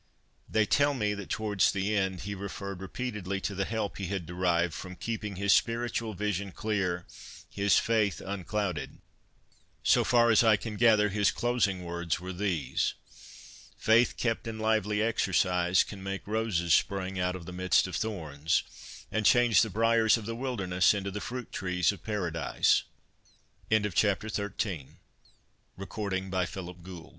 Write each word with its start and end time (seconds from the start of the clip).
'They 0.57 0.65
tell 0.65 0.95
me 0.95 1.13
that 1.13 1.29
towards 1.29 1.71
the 1.71 1.95
end 1.95 2.21
he 2.21 2.33
referred 2.33 2.81
repeatedly 2.81 3.39
to 3.41 3.53
the 3.53 3.65
help 3.65 3.97
he 3.99 4.07
had 4.07 4.25
derived 4.25 4.73
from 4.73 4.95
keeping 4.95 5.35
his 5.35 5.53
spiritual 5.53 6.15
vision 6.15 6.53
clear, 6.53 7.05
his 7.51 7.77
faith 7.77 8.19
unclouded. 8.19 8.97
So 9.83 10.03
far 10.03 10.31
as 10.31 10.43
I 10.43 10.55
can 10.57 10.75
gather, 10.75 11.09
his 11.09 11.29
closing 11.29 11.83
words 11.83 12.19
were 12.19 12.33
these:' 12.33 12.95
Faith 13.77 14.17
kept 14.17 14.47
in 14.47 14.57
lively 14.57 15.03
exercise 15.03 15.83
can 15.83 16.01
make 16.01 16.25
roses 16.25 16.73
spring 16.73 17.19
out 17.19 17.35
of 17.35 17.45
the 17.45 17.53
midst 17.53 17.85
of 17.85 17.95
thorns, 17.95 18.63
and 19.11 19.23
change 19.23 19.61
the 19.61 19.69
briers 19.69 20.17
of 20.17 20.25
the 20.25 20.35
wilderness 20.35 20.95
into 20.95 21.11
the 21.11 21.21
fruit 21.21 21.51
tre 21.51 21.83